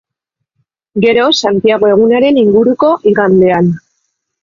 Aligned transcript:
Gero 1.05 1.27
Santiago 1.41 1.91
egunaren 1.93 2.43
inguruko 2.47 2.93
igandean. 3.15 3.75